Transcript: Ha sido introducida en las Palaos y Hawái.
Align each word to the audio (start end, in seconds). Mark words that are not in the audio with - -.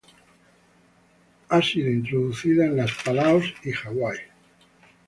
Ha 1.49 1.61
sido 1.61 1.91
introducida 1.91 2.65
en 2.65 2.75
las 2.75 2.89
Palaos 3.05 3.45
y 3.63 3.71
Hawái. 3.71 4.17